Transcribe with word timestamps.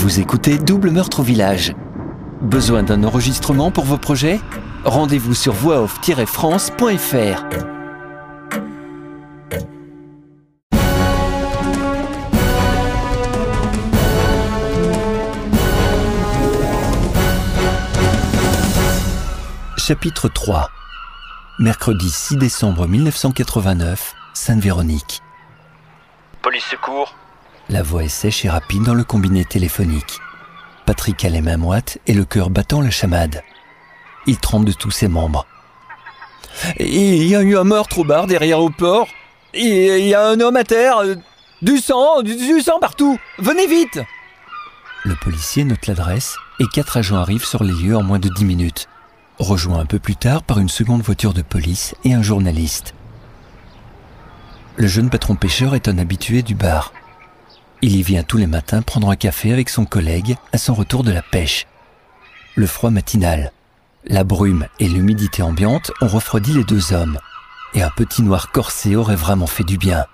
Vous 0.00 0.18
écoutez 0.18 0.56
Double 0.56 0.90
Meurtre 0.92 1.20
au 1.20 1.22
Village. 1.22 1.74
Besoin 2.40 2.82
d'un 2.82 3.04
enregistrement 3.04 3.70
pour 3.70 3.84
vos 3.84 3.98
projets? 3.98 4.40
Rendez-vous 4.82 5.34
sur 5.34 5.52
voixoff-france.fr. 5.52 7.44
Chapitre 19.76 20.30
3 20.30 20.70
Mercredi 21.58 22.08
6 22.08 22.38
décembre 22.38 22.86
1989, 22.86 24.14
Sainte-Véronique. 24.32 25.20
Police 26.40 26.64
secours 26.70 27.14
La 27.70 27.82
voix 27.82 28.02
est 28.02 28.08
sèche 28.08 28.44
et 28.44 28.50
rapide 28.50 28.82
dans 28.82 28.94
le 28.94 29.04
combiné 29.04 29.44
téléphonique. 29.44 30.18
Patrick 30.86 31.24
a 31.24 31.28
les 31.28 31.40
mains 31.40 31.56
moites 31.56 31.98
et 32.08 32.14
le 32.14 32.24
cœur 32.24 32.50
battant 32.50 32.80
la 32.80 32.90
chamade. 32.90 33.42
Il 34.26 34.38
tremble 34.38 34.66
de 34.66 34.72
tous 34.72 34.90
ses 34.90 35.06
membres. 35.06 35.46
Il 36.80 37.22
y 37.26 37.36
a 37.36 37.42
eu 37.42 37.56
un 37.56 37.62
meurtre 37.64 38.00
au 38.00 38.04
bar 38.04 38.26
derrière 38.26 38.58
au 38.60 38.70
port. 38.70 39.06
Il 39.54 40.04
y 40.04 40.14
a 40.14 40.26
un 40.26 40.40
homme 40.40 40.56
à 40.56 40.64
terre. 40.64 40.98
euh, 40.98 41.14
Du 41.62 41.78
sang, 41.78 42.22
du, 42.22 42.60
sang 42.60 42.80
partout. 42.80 43.18
Venez 43.38 43.66
vite 43.68 44.00
Le 45.04 45.14
policier 45.14 45.62
note 45.64 45.86
l'adresse 45.86 46.36
et 46.58 46.66
quatre 46.66 46.96
agents 46.96 47.16
arrivent 47.18 47.44
sur 47.46 47.62
les 47.62 47.72
lieux 47.72 47.96
en 47.96 48.02
moins 48.02 48.18
de 48.18 48.28
dix 48.28 48.44
minutes, 48.44 48.88
rejoints 49.38 49.78
un 49.80 49.86
peu 49.86 49.98
plus 50.00 50.16
tard 50.16 50.42
par 50.42 50.58
une 50.58 50.68
seconde 50.68 51.02
voiture 51.02 51.34
de 51.34 51.42
police 51.42 51.94
et 52.04 52.14
un 52.14 52.22
journaliste. 52.22 52.94
Le 54.76 54.88
jeune 54.88 55.08
patron 55.08 55.36
pêcheur 55.36 55.74
est 55.74 55.88
un 55.88 55.98
habitué 55.98 56.42
du 56.42 56.54
bar. 56.54 56.92
Il 57.82 57.96
y 57.96 58.02
vient 58.02 58.22
tous 58.22 58.36
les 58.36 58.46
matins 58.46 58.82
prendre 58.82 59.10
un 59.10 59.16
café 59.16 59.52
avec 59.52 59.68
son 59.68 59.84
collègue 59.84 60.36
à 60.52 60.58
son 60.58 60.74
retour 60.74 61.02
de 61.02 61.12
la 61.12 61.22
pêche. 61.22 61.66
Le 62.54 62.66
froid 62.66 62.90
matinal, 62.90 63.52
la 64.04 64.24
brume 64.24 64.66
et 64.78 64.88
l'humidité 64.88 65.42
ambiante 65.42 65.90
ont 66.00 66.08
refroidi 66.08 66.52
les 66.52 66.64
deux 66.64 66.92
hommes, 66.92 67.18
et 67.74 67.82
un 67.82 67.90
petit 67.90 68.22
noir 68.22 68.50
corsé 68.52 68.96
aurait 68.96 69.16
vraiment 69.16 69.46
fait 69.46 69.64
du 69.64 69.78
bien. 69.78 70.04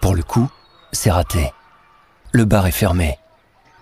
Pour 0.00 0.14
le 0.14 0.22
coup, 0.22 0.48
c'est 0.92 1.10
raté. 1.10 1.52
Le 2.32 2.44
bar 2.44 2.66
est 2.66 2.72
fermé. 2.72 3.18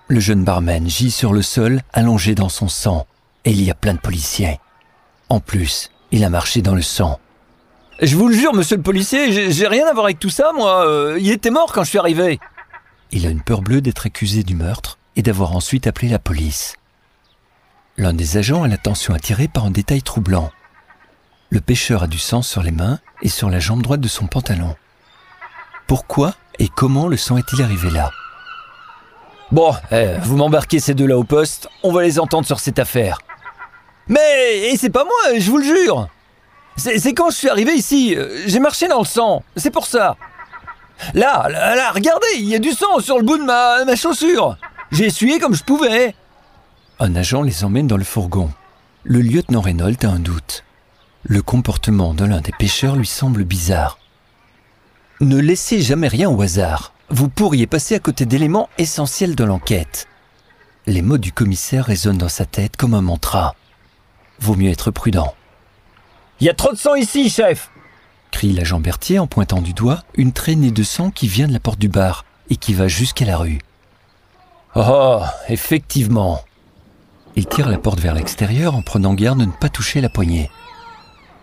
Le 0.09 0.21
jeune 0.21 0.45
barman 0.45 0.87
gît 0.89 1.11
sur 1.11 1.33
le 1.33 1.43
sol, 1.43 1.81
allongé 1.95 2.35
dans 2.35 2.51
son 2.51 2.69
sang, 2.69 3.07
et 3.47 3.51
il 3.53 3.63
y 3.63 3.71
a 3.71 3.75
plein 3.75 3.95
de 3.95 3.99
policiers. 4.01 4.61
En 5.31 5.41
plus, 5.41 5.91
il 6.11 6.25
a 6.25 6.29
marché 6.31 6.61
dans 6.61 6.75
le 6.75 6.83
sang. 6.83 7.19
Je 8.03 8.17
vous 8.17 8.29
le 8.29 8.35
jure, 8.35 8.53
monsieur 8.53 8.77
le 8.77 8.83
policier, 8.83 9.51
j'ai- 9.53 9.67
rien 9.69 9.87
à 9.87 9.93
voir 9.93 10.07
avec 10.07 10.19
tout 10.19 10.29
ça, 10.31 10.51
moi. 10.55 10.87
euh, 10.87 11.19
il 11.21 11.31
était 11.31 11.51
mort 11.51 11.73
quand 11.73 11.85
je 11.85 11.91
suis 11.91 11.99
arrivé. 11.99 12.41
Il 13.13 13.27
a 13.27 13.31
une 13.31 13.43
peur 13.43 13.61
bleue 13.61 13.83
d'être 13.83 14.07
accusé 14.07 14.43
du 14.43 14.55
meurtre 14.55 14.99
et 15.17 15.23
d'avoir 15.23 15.55
ensuite 15.55 15.87
appelé 15.87 16.09
la 16.09 16.19
police. 16.19 16.77
L'un 17.99 18.15
des 18.15 18.39
agents 18.39 18.63
a 18.63 18.69
l'attention 18.69 19.13
attirée 19.13 19.49
par 19.49 19.67
un 19.67 19.71
détail 19.71 20.03
troublant. 20.03 20.51
Le 21.51 21.61
pêcheur 21.61 22.05
a 22.05 22.07
du 22.07 22.19
sang 22.19 22.41
sur 22.41 22.63
les 22.63 22.71
mains 22.71 22.99
et 23.21 23.29
sur 23.29 23.51
la 23.51 23.59
jambe 23.59 23.83
droite 23.83 24.01
de 24.01 24.09
son 24.09 24.27
pantalon. 24.27 24.75
Pourquoi 25.87 26.35
et 26.59 26.69
comment 26.69 27.07
le 27.07 27.19
sang 27.19 27.37
est-il 27.37 27.63
arrivé 27.63 27.91
là? 27.91 28.11
Bon, 29.51 29.75
eh, 29.91 30.15
vous 30.23 30.39
m'embarquez 30.39 30.81
ces 30.81 30.95
deux-là 30.95 31.19
au 31.19 31.25
poste, 31.25 31.69
on 31.83 31.93
va 31.93 32.03
les 32.03 32.19
entendre 32.19 32.47
sur 32.47 32.61
cette 32.61 32.79
affaire. 32.79 33.19
Mais 34.09 34.75
c'est 34.77 34.89
pas 34.89 35.05
moi, 35.05 35.39
je 35.39 35.51
vous 35.51 35.59
le 35.59 35.65
jure. 35.65 36.09
C'est 36.77 36.99
c'est 36.99 37.13
quand 37.13 37.29
je 37.29 37.37
suis 37.37 37.51
arrivé 37.51 37.75
ici, 37.75 38.17
euh, 38.17 38.45
j'ai 38.47 38.59
marché 38.59 38.89
dans 38.89 39.01
le 39.01 39.05
sang, 39.05 39.45
c'est 39.57 39.71
pour 39.71 39.87
ça. 39.87 40.17
Là, 41.15 41.49
là, 41.49 41.91
regardez, 41.93 42.27
il 42.37 42.45
y 42.49 42.55
a 42.55 42.59
du 42.59 42.73
sang 42.73 43.01
sur 43.01 43.19
le 43.19 43.25
bout 43.25 43.39
de 43.39 43.45
ma, 43.45 43.85
ma 43.85 43.97
chaussure. 43.97 44.57
J'ai 44.91 45.07
essuyé 45.07 45.39
comme 45.39 45.55
je 45.55 45.65
pouvais. 45.65 46.15
Un 47.01 47.17
agent 47.17 47.43
les 47.43 47.65
emmène 47.65 47.87
dans 47.87 47.97
le 47.97 48.05
fourgon. 48.05 48.51
Le 49.05 49.21
lieutenant 49.21 49.61
Reynolds 49.61 50.05
a 50.05 50.09
un 50.09 50.19
doute. 50.19 50.65
Le 51.25 51.43
comportement 51.43 52.15
de 52.15 52.25
l'un 52.25 52.41
des 52.41 52.53
pêcheurs 52.53 52.97
lui 52.97 53.07
semble 53.07 53.45
bizarre. 53.45 53.99
Ne 55.21 55.39
laissez 55.39 55.83
jamais 55.83 56.09
rien 56.09 56.31
au 56.31 56.41
hasard. 56.41 56.93
Vous 57.09 57.29
pourriez 57.29 57.67
passer 57.67 57.95
à 57.95 57.99
côté 57.99 58.27
d'éléments 58.27 58.69
essentiels 58.79 59.35
de 59.35 59.45
l'enquête. 59.45 60.09
Les 60.87 61.03
mots 61.03 61.19
du 61.19 61.33
commissaire 61.33 61.87
résonnent 61.87 62.19
dans 62.19 62.29
sa 62.29 62.45
tête 62.45 62.77
comme 62.77 62.95
un 62.95 63.03
mantra. 63.03 63.55
Vaut 64.41 64.55
mieux 64.57 64.71
être 64.71 64.91
prudent, 64.91 65.35
Il 66.41 66.47
y 66.47 66.51
a 66.51 66.55
trop 66.55 66.73
de 66.73 66.79
sang 66.79 66.95
ici, 66.95 67.29
chef. 67.29 67.71
Crie 68.33 68.53
l'agent 68.53 68.81
Berthier 68.81 69.21
en 69.21 69.29
pointant 69.29 69.63
du 69.63 69.75
doigt 69.75 70.03
une 70.15 70.33
traînée 70.33 70.73
de 70.73 70.83
sang 70.83 71.13
qui 71.13 71.29
vient 71.29 71.47
de 71.47 71.53
la 71.53 71.61
porte 71.61 71.79
du 71.79 71.89
bar 71.89 72.25
et 72.51 72.57
qui 72.57 72.75
va 72.75 72.89
jusqu'à 72.89 73.25
la 73.25 73.37
rue. 73.37 73.61
Oh, 74.75 75.21
effectivement. 75.49 76.41
Il 77.37 77.47
tire 77.47 77.69
la 77.69 77.79
porte 77.79 78.01
vers 78.01 78.15
l'extérieur 78.15 78.75
en 78.75 78.83
prenant 78.83 79.15
garde 79.15 79.39
de 79.39 79.45
ne 79.45 79.53
pas 79.53 79.69
toucher 79.69 80.01
la 80.01 80.09
poignée. 80.09 80.51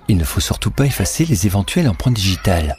Il 0.08 0.18
ne 0.18 0.24
faut 0.24 0.42
surtout 0.42 0.72
pas 0.72 0.86
effacer 0.86 1.26
les 1.26 1.46
éventuelles 1.46 1.88
empreintes 1.88 2.16
digitales. 2.16 2.76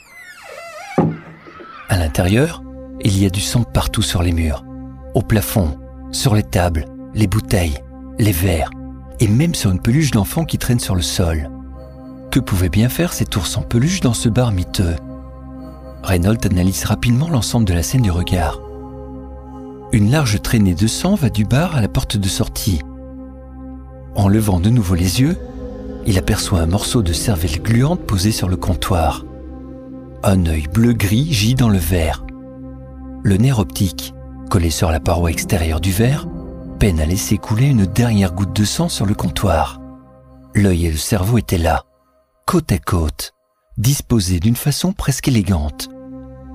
À 1.89 1.97
l'intérieur, 1.97 2.63
il 3.03 3.19
y 3.19 3.27
a 3.27 3.31
du 3.31 3.41
sang 3.41 3.63
partout 3.63 4.03
sur 4.03 4.23
les 4.23 4.33
murs, 4.33 4.65
au 5.15 5.23
plafond, 5.23 5.79
sur 6.13 6.35
les 6.35 6.43
tables, 6.43 6.85
les 7.15 7.27
bouteilles, 7.27 7.79
les 8.19 8.33
verres, 8.33 8.71
et 9.21 9.29
même 9.29 9.55
sur 9.55 9.71
une 9.71 9.81
peluche 9.81 10.11
d'enfant 10.11 10.45
qui 10.45 10.59
traîne 10.59 10.81
sur 10.81 10.95
le 10.95 11.03
sol. 11.03 11.51
Que 12.31 12.39
pouvait 12.39 12.69
bien 12.69 12.89
faire 12.89 13.13
cet 13.13 13.35
ours 13.35 13.57
en 13.57 13.63
peluche 13.63 14.01
dans 14.01 14.15
ce 14.15 14.29
bar 14.29 14.53
miteux? 14.53 14.95
Reynolds 16.05 16.47
analyse 16.49 16.85
rapidement 16.85 17.29
l'ensemble 17.29 17.67
de 17.67 17.75
la 17.75 17.83
scène 17.83 18.03
du 18.03 18.11
regard. 18.13 18.61
Une 19.91 20.13
large 20.13 20.41
traînée 20.41 20.77
de 20.77 20.87
sang 20.87 21.17
va 21.17 21.29
du 21.29 21.45
bar 21.45 21.75
à 21.75 21.81
la 21.81 21.89
porte 21.89 22.17
de 22.17 22.29
sortie. 22.29 22.83
En 24.15 24.29
levant 24.29 24.61
de 24.61 24.71
nouveau 24.71 24.95
les 24.95 25.21
yeux, 25.21 25.37
il 26.07 26.19
aperçoit 26.19 26.61
un 26.61 26.67
morceau 26.67 27.03
de 27.03 27.13
cervelle 27.13 27.61
gluante 27.61 28.07
posé 28.07 28.31
sur 28.31 28.49
le 28.49 28.57
comptoir. 28.57 29.25
Un 30.23 30.47
œil 30.47 30.69
bleu-gris 30.73 31.33
gît 31.33 31.57
dans 31.57 31.69
le 31.69 31.79
verre. 31.79 32.25
Le 33.25 33.39
nerf 33.39 33.59
optique, 33.59 34.15
collé 34.51 34.71
sur 34.71 34.93
la 34.93 35.01
paroi 35.01 35.33
extérieure 35.33 35.81
du 35.81 35.91
verre, 35.91 36.29
peine 36.79 37.01
à 37.01 37.07
laisser 37.07 37.39
couler 37.39 37.67
une 37.67 37.87
dernière 37.87 38.33
goutte 38.33 38.55
de 38.55 38.65
sang 38.65 38.89
sur 38.89 39.05
le 39.05 39.15
comptoir. 39.15 39.81
L'œil 40.55 40.87
et 40.87 40.93
le 40.93 40.97
cerveau 40.97 41.39
étaient 41.39 41.59
là, 41.59 41.85
côte 42.51 42.73
à 42.73 42.79
côte, 42.79 43.33
disposés 43.79 44.41
d'une 44.41 44.57
façon 44.57 44.93
presque 44.93 45.29
élégante, 45.29 45.89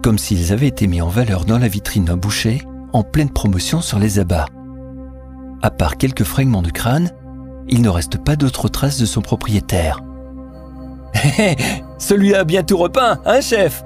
comme 0.04 0.18
s'ils 0.18 0.52
avaient 0.52 0.68
été 0.68 0.88
mis 0.88 1.02
en 1.02 1.08
valeur 1.08 1.46
dans 1.46 1.58
la 1.58 1.70
vitrine 1.70 2.04
d'un 2.04 2.18
boucher 2.18 2.64
en 2.92 3.02
pleine 3.02 3.30
promotion 3.30 3.80
sur 3.80 3.98
les 3.98 4.20
abats. 4.20 4.48
À 5.62 5.72
part 5.72 5.96
quelques 5.96 6.26
fragments 6.26 6.64
de 6.64 6.70
crâne, 6.70 7.12
il 7.70 7.82
ne 7.82 7.88
reste 7.88 8.18
pas 8.18 8.36
d'autres 8.36 8.68
traces 8.68 9.00
de 9.00 9.06
son 9.06 9.22
propriétaire. 9.22 10.02
Celui-là 11.98 12.42
a 12.42 12.44
bien 12.44 12.64
tout 12.64 12.76
repeint, 12.76 13.22
hein, 13.26 13.40
chef? 13.40 13.82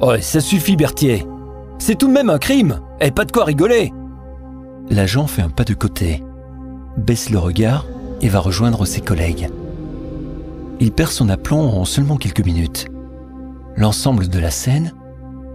Oh, 0.00 0.14
ça 0.20 0.40
suffit, 0.40 0.74
Berthier. 0.74 1.24
C'est 1.78 1.96
tout 1.96 2.08
de 2.08 2.12
même 2.12 2.28
un 2.28 2.38
crime, 2.38 2.80
et 3.00 3.12
pas 3.12 3.24
de 3.24 3.30
quoi 3.30 3.44
rigoler. 3.44 3.92
L'agent 4.90 5.28
fait 5.28 5.42
un 5.42 5.50
pas 5.50 5.62
de 5.62 5.74
côté, 5.74 6.24
baisse 6.96 7.30
le 7.30 7.38
regard 7.38 7.86
et 8.20 8.28
va 8.28 8.40
rejoindre 8.40 8.84
ses 8.84 9.00
collègues. 9.00 9.48
Il 10.80 10.92
perd 10.92 11.10
son 11.10 11.28
aplomb 11.28 11.60
en 11.60 11.84
seulement 11.84 12.16
quelques 12.16 12.44
minutes. 12.44 12.86
L'ensemble 13.76 14.28
de 14.28 14.38
la 14.38 14.50
scène, 14.50 14.94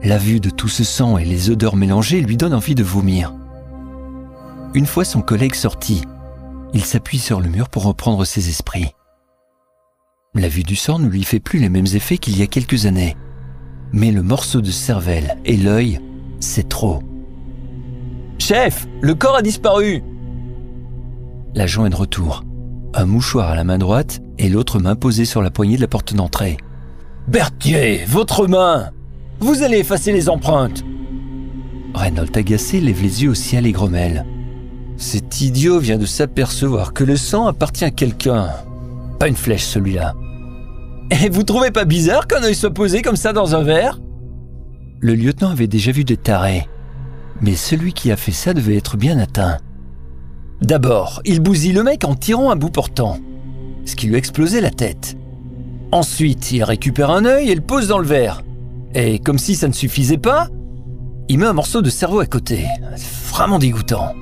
la 0.03 0.17
vue 0.17 0.39
de 0.39 0.49
tout 0.49 0.67
ce 0.67 0.83
sang 0.83 1.17
et 1.17 1.25
les 1.25 1.49
odeurs 1.49 1.75
mélangées 1.75 2.21
lui 2.21 2.35
donne 2.35 2.53
envie 2.53 2.75
de 2.75 2.83
vomir. 2.83 3.33
Une 4.73 4.85
fois 4.85 5.05
son 5.05 5.21
collègue 5.21 5.55
sorti, 5.55 6.01
il 6.73 6.83
s'appuie 6.83 7.19
sur 7.19 7.39
le 7.39 7.47
mur 7.47 7.69
pour 7.69 7.83
reprendre 7.83 8.25
ses 8.25 8.49
esprits. 8.49 8.93
La 10.33 10.47
vue 10.47 10.63
du 10.63 10.75
sang 10.75 10.97
ne 10.97 11.07
lui 11.07 11.23
fait 11.23 11.39
plus 11.39 11.59
les 11.59 11.69
mêmes 11.69 11.85
effets 11.93 12.17
qu'il 12.17 12.37
y 12.37 12.41
a 12.41 12.47
quelques 12.47 12.87
années. 12.87 13.15
Mais 13.91 14.11
le 14.11 14.23
morceau 14.23 14.61
de 14.61 14.71
cervelle 14.71 15.37
et 15.45 15.55
l'œil, 15.55 15.99
c'est 16.39 16.67
trop. 16.67 17.03
Chef, 18.39 18.87
le 19.01 19.13
corps 19.13 19.35
a 19.35 19.43
disparu. 19.43 20.03
L'agent 21.53 21.85
est 21.85 21.91
de 21.91 21.95
retour. 21.95 22.43
Un 22.95 23.05
mouchoir 23.05 23.51
à 23.51 23.55
la 23.55 23.63
main 23.63 23.77
droite 23.77 24.22
et 24.37 24.49
l'autre 24.49 24.79
main 24.79 24.95
posée 24.95 25.25
sur 25.25 25.41
la 25.41 25.51
poignée 25.51 25.75
de 25.75 25.81
la 25.81 25.87
porte 25.87 26.13
d'entrée. 26.13 26.57
Berthier, 27.27 28.03
votre 28.07 28.47
main 28.47 28.91
Vous 29.39 29.63
allez 29.63 29.77
effacer 29.77 30.11
les 30.11 30.29
empreintes 30.29 30.83
Reynolds 31.93 32.35
agacé 32.35 32.81
lève 32.81 33.01
les 33.01 33.23
yeux 33.23 33.29
au 33.29 33.35
ciel 33.35 33.67
et 33.67 33.71
grommelle. 33.71 34.25
Cet 34.97 35.41
idiot 35.41 35.79
vient 35.79 35.97
de 35.97 36.05
s'apercevoir 36.05 36.93
que 36.93 37.03
le 37.03 37.17
sang 37.17 37.47
appartient 37.47 37.85
à 37.85 37.91
quelqu'un. 37.91 38.49
Pas 39.19 39.27
une 39.27 39.35
flèche 39.35 39.65
celui-là. 39.65 40.13
Et 41.11 41.29
vous 41.29 41.43
trouvez 41.43 41.71
pas 41.71 41.85
bizarre 41.85 42.27
qu'un 42.27 42.43
œil 42.43 42.55
soit 42.55 42.73
posé 42.73 43.01
comme 43.01 43.15
ça 43.15 43.33
dans 43.33 43.55
un 43.55 43.63
verre? 43.63 43.99
Le 44.99 45.13
lieutenant 45.15 45.51
avait 45.51 45.67
déjà 45.67 45.91
vu 45.91 46.03
des 46.03 46.17
tarés. 46.17 46.67
Mais 47.41 47.55
celui 47.55 47.93
qui 47.93 48.11
a 48.11 48.15
fait 48.15 48.31
ça 48.31 48.53
devait 48.53 48.77
être 48.77 48.97
bien 48.97 49.19
atteint. 49.19 49.57
D'abord, 50.61 51.21
il 51.25 51.41
bousille 51.41 51.73
le 51.73 51.83
mec 51.83 52.05
en 52.05 52.15
tirant 52.15 52.49
un 52.51 52.55
bout 52.55 52.69
portant, 52.69 53.19
ce 53.85 53.95
qui 53.95 54.07
lui 54.07 54.15
explosait 54.15 54.61
la 54.61 54.71
tête. 54.71 55.17
Ensuite, 55.91 56.51
il 56.51 56.63
récupère 56.63 57.11
un 57.11 57.25
œil 57.25 57.49
et 57.49 57.55
le 57.55 57.61
pose 57.61 57.87
dans 57.87 57.99
le 57.99 58.05
verre. 58.05 58.43
Et 58.95 59.19
comme 59.19 59.37
si 59.37 59.55
ça 59.55 59.67
ne 59.67 59.73
suffisait 59.73 60.17
pas, 60.17 60.47
il 61.29 61.39
met 61.39 61.45
un 61.45 61.53
morceau 61.53 61.81
de 61.81 61.89
cerveau 61.89 62.19
à 62.19 62.25
côté. 62.25 62.65
vraiment 63.29 63.59
dégoûtant. 63.59 64.13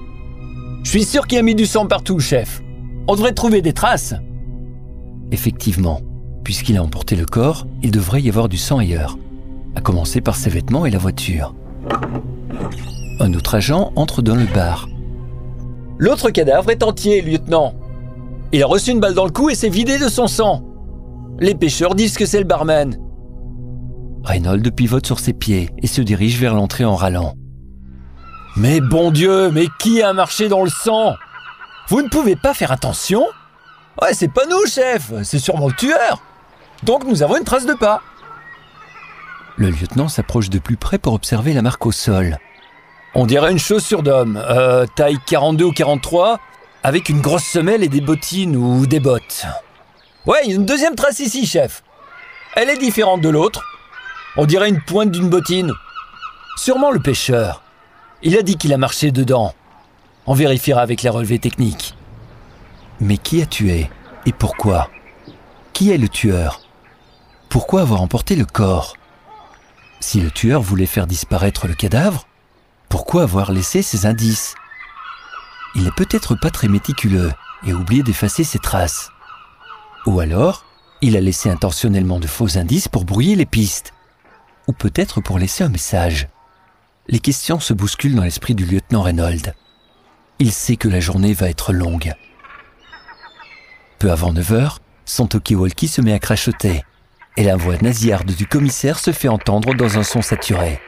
Je 0.83 0.89
suis 0.89 1.03
sûr 1.03 1.27
qu'il 1.27 1.37
a 1.37 1.43
mis 1.43 1.55
du 1.55 1.65
sang 1.65 1.85
partout, 1.85 2.19
chef. 2.19 2.61
On 3.07 3.15
devrait 3.15 3.33
trouver 3.33 3.61
des 3.61 3.73
traces. 3.73 4.13
Effectivement, 5.31 6.01
puisqu'il 6.43 6.77
a 6.77 6.83
emporté 6.83 7.15
le 7.15 7.25
corps, 7.25 7.67
il 7.81 7.91
devrait 7.91 8.21
y 8.21 8.29
avoir 8.29 8.49
du 8.49 8.57
sang 8.57 8.79
ailleurs, 8.79 9.17
à 9.75 9.81
commencer 9.81 10.21
par 10.21 10.35
ses 10.35 10.49
vêtements 10.49 10.85
et 10.85 10.91
la 10.91 10.97
voiture. 10.97 11.53
Un 13.19 13.33
autre 13.33 13.55
agent 13.55 13.91
entre 13.95 14.21
dans 14.21 14.35
le 14.35 14.45
bar. 14.45 14.89
L'autre 15.97 16.31
cadavre 16.31 16.71
est 16.71 16.83
entier, 16.83 17.21
lieutenant. 17.21 17.75
Il 18.53 18.61
a 18.63 18.67
reçu 18.67 18.91
une 18.91 18.99
balle 18.99 19.13
dans 19.13 19.25
le 19.25 19.31
cou 19.31 19.49
et 19.49 19.55
s'est 19.55 19.69
vidé 19.69 19.97
de 19.97 20.09
son 20.09 20.27
sang. 20.27 20.63
Les 21.39 21.55
pêcheurs 21.55 21.95
disent 21.95 22.17
que 22.17 22.25
c'est 22.25 22.39
le 22.39 22.45
barman. 22.45 22.97
Reynolds 24.23 24.71
pivote 24.75 25.05
sur 25.05 25.19
ses 25.19 25.33
pieds 25.33 25.69
et 25.81 25.87
se 25.87 26.01
dirige 26.01 26.37
vers 26.37 26.53
l'entrée 26.53 26.85
en 26.85 26.95
râlant. 26.95 27.33
Mais 28.57 28.81
bon 28.81 29.11
Dieu, 29.11 29.49
mais 29.51 29.67
qui 29.79 30.01
a 30.01 30.11
marché 30.11 30.49
dans 30.49 30.63
le 30.63 30.69
sang? 30.69 31.15
Vous 31.87 32.01
ne 32.01 32.09
pouvez 32.09 32.35
pas 32.35 32.53
faire 32.53 32.71
attention? 32.71 33.25
Ouais, 34.01 34.13
c'est 34.13 34.31
pas 34.31 34.45
nous, 34.45 34.65
chef, 34.67 35.13
c'est 35.23 35.39
sûrement 35.39 35.67
le 35.67 35.73
tueur. 35.73 36.21
Donc 36.83 37.05
nous 37.05 37.23
avons 37.23 37.37
une 37.37 37.43
trace 37.43 37.65
de 37.65 37.73
pas. 37.73 38.01
Le 39.55 39.69
lieutenant 39.69 40.09
s'approche 40.09 40.49
de 40.49 40.59
plus 40.59 40.77
près 40.77 40.97
pour 40.97 41.13
observer 41.13 41.53
la 41.53 41.61
marque 41.61 41.85
au 41.85 41.91
sol. 41.91 42.37
On 43.15 43.25
dirait 43.25 43.51
une 43.51 43.59
chaussure 43.59 44.03
d'homme, 44.03 44.37
euh, 44.37 44.85
taille 44.95 45.19
42 45.25 45.65
ou 45.65 45.71
43, 45.71 46.39
avec 46.83 47.09
une 47.09 47.21
grosse 47.21 47.43
semelle 47.43 47.83
et 47.83 47.89
des 47.89 48.01
bottines 48.01 48.55
ou 48.55 48.85
des 48.87 48.99
bottes. 48.99 49.45
Ouais, 50.25 50.45
une 50.47 50.65
deuxième 50.65 50.95
trace 50.95 51.19
ici, 51.19 51.45
chef. 51.45 51.83
Elle 52.55 52.69
est 52.69 52.77
différente 52.77 53.21
de 53.21 53.29
l'autre. 53.29 53.63
On 54.37 54.45
dirait 54.45 54.69
une 54.69 54.81
pointe 54.81 55.11
d'une 55.11 55.29
bottine. 55.29 55.73
Sûrement 56.57 56.91
le 56.91 56.99
pêcheur. 56.99 57.63
Il 58.23 58.37
a 58.37 58.41
dit 58.41 58.57
qu'il 58.57 58.73
a 58.73 58.77
marché 58.77 59.11
dedans. 59.11 59.53
On 60.25 60.33
vérifiera 60.33 60.81
avec 60.81 61.01
les 61.01 61.09
relevés 61.09 61.39
techniques. 61.39 61.95
Mais 62.99 63.17
qui 63.17 63.41
a 63.41 63.45
tué 63.45 63.89
Et 64.25 64.31
pourquoi? 64.31 64.89
Qui 65.73 65.91
est 65.91 65.97
le 65.97 66.09
tueur? 66.09 66.61
Pourquoi 67.49 67.81
avoir 67.81 68.01
emporté 68.01 68.35
le 68.35 68.45
corps? 68.45 68.95
Si 69.99 70.19
le 70.19 70.31
tueur 70.31 70.61
voulait 70.61 70.85
faire 70.85 71.07
disparaître 71.07 71.67
le 71.67 71.73
cadavre, 71.73 72.27
pourquoi 72.89 73.23
avoir 73.23 73.51
laissé 73.51 73.81
ces 73.81 74.05
indices? 74.05 74.55
Il 75.75 75.83
n'est 75.83 75.91
peut-être 75.91 76.35
pas 76.35 76.49
très 76.49 76.67
méticuleux 76.67 77.31
et 77.65 77.71
a 77.71 77.75
oublié 77.75 78.03
d'effacer 78.03 78.43
ses 78.43 78.59
traces. 78.59 79.09
Ou 80.05 80.19
alors, 80.19 80.65
il 81.01 81.15
a 81.15 81.21
laissé 81.21 81.49
intentionnellement 81.49 82.19
de 82.19 82.27
faux 82.27 82.57
indices 82.57 82.87
pour 82.87 83.05
brouiller 83.05 83.35
les 83.35 83.45
pistes. 83.45 83.93
Ou 84.67 84.73
peut-être 84.73 85.21
pour 85.21 85.39
laisser 85.39 85.63
un 85.63 85.69
message. 85.69 86.27
Les 87.07 87.19
questions 87.19 87.59
se 87.59 87.73
bousculent 87.73 88.15
dans 88.15 88.23
l'esprit 88.23 88.55
du 88.55 88.65
lieutenant 88.65 89.01
Reynolds. 89.01 89.53
Il 90.39 90.51
sait 90.51 90.75
que 90.75 90.87
la 90.87 90.99
journée 90.99 91.33
va 91.33 91.49
être 91.49 91.73
longue. 91.73 92.13
Peu 93.99 94.11
avant 94.11 94.33
9 94.33 94.53
heures, 94.53 94.79
son 95.05 95.27
talkie-walkie 95.27 95.87
se 95.87 96.01
met 96.01 96.13
à 96.13 96.19
crachoter 96.19 96.83
et 97.37 97.43
la 97.43 97.55
voix 97.55 97.77
nasillarde 97.77 98.31
du 98.31 98.45
commissaire 98.45 98.99
se 98.99 99.11
fait 99.11 99.27
entendre 99.27 99.73
dans 99.73 99.97
un 99.97 100.03
son 100.03 100.21
saturé. 100.21 100.79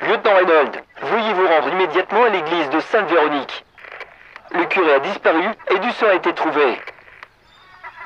Lieutenant 0.00 0.36
Reynolds, 0.36 0.82
veuillez 1.02 1.34
vous 1.34 1.46
rendre 1.46 1.72
immédiatement 1.72 2.24
à 2.24 2.28
l'église 2.30 2.70
de 2.70 2.80
Sainte-Véronique. 2.80 3.64
Le 4.54 4.64
curé 4.66 4.94
a 4.94 5.00
disparu 5.00 5.44
et 5.70 5.78
du 5.78 5.90
sang 5.92 6.06
a 6.10 6.14
été 6.14 6.32
trouvé. 6.34 6.78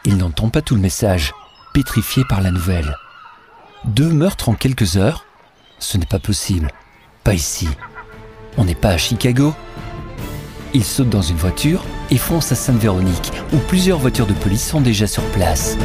Il 0.05 0.17
n'entend 0.17 0.49
pas 0.49 0.63
tout 0.63 0.75
le 0.75 0.81
message, 0.81 1.33
pétrifié 1.73 2.25
par 2.29 2.41
la 2.41 2.51
nouvelle. 2.51 2.97
Deux 3.85 4.09
meurtres 4.09 4.49
en 4.49 4.55
quelques 4.55 4.97
heures 4.97 5.25
Ce 5.79 5.99
n'est 5.99 6.07
pas 6.07 6.19
possible. 6.19 6.69
Pas 7.25 7.35
ici. 7.35 7.69
On 8.57 8.65
n'est 8.65 8.75
pas 8.75 8.91
à 8.91 8.99
Chicago. 8.99 9.55
Il 10.75 10.85
saute 10.85 11.11
dans 11.11 11.23
une 11.23 11.37
voiture 11.37 11.85
et 12.11 12.19
fonce 12.19 12.51
à 12.51 12.55
Sainte-Véronique, 12.55 13.33
où 13.53 13.59
plusieurs 13.59 13.99
voitures 13.99 14.27
de 14.27 14.33
police 14.33 14.67
sont 14.67 14.81
déjà 14.81 15.07
sur 15.07 15.23
place. 15.31 15.77